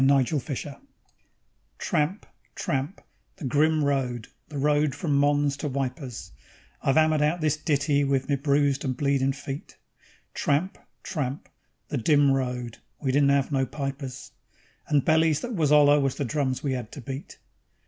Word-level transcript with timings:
The 0.03 0.15
Red 0.15 0.31
Retreat 0.31 0.73
_Tramp, 1.77 2.23
tramp, 2.55 3.01
the 3.35 3.45
grim 3.45 3.83
road, 3.83 4.29
the 4.49 4.57
road 4.57 4.95
from 4.95 5.15
Mons 5.15 5.55
to 5.57 5.67
Wipers 5.67 6.31
(I've 6.81 6.95
'ammered 6.97 7.21
out 7.21 7.39
this 7.39 7.55
ditty 7.55 8.03
with 8.03 8.27
me 8.27 8.35
bruised 8.35 8.83
and 8.83 8.97
bleedin' 8.97 9.31
feet); 9.33 9.77
Tramp, 10.33 10.79
tramp, 11.03 11.49
the 11.89 11.99
dim 11.99 12.31
road 12.31 12.79
we 12.99 13.11
didn't 13.11 13.29
'ave 13.29 13.49
no 13.51 13.67
pipers, 13.67 14.31
And 14.87 15.05
bellies 15.05 15.41
that 15.41 15.53
was 15.53 15.71
'oller 15.71 15.99
was 15.99 16.15
the 16.15 16.25
drums 16.25 16.63
we 16.63 16.73
'ad 16.75 16.91
to 16.93 17.01
beat. 17.01 17.37